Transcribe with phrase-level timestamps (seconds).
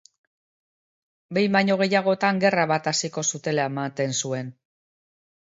[1.37, 4.51] Behin baino gehiagotan, gerra bat hasiko zutela ematen zuen.